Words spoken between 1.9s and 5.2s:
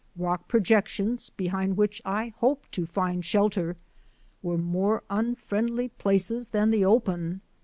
I hoped to find shelter, were more